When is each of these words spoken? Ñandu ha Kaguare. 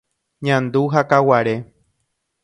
Ñandu 0.45 0.81
ha 0.93 1.01
Kaguare. 1.11 1.55